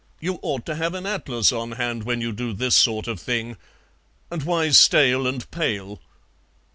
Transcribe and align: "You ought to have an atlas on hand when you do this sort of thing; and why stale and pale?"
"You 0.19 0.39
ought 0.41 0.65
to 0.65 0.73
have 0.73 0.95
an 0.95 1.05
atlas 1.05 1.51
on 1.51 1.73
hand 1.73 2.05
when 2.05 2.21
you 2.21 2.31
do 2.31 2.53
this 2.53 2.75
sort 2.75 3.07
of 3.07 3.19
thing; 3.19 3.55
and 4.31 4.41
why 4.41 4.71
stale 4.71 5.27
and 5.27 5.45
pale?" 5.51 6.01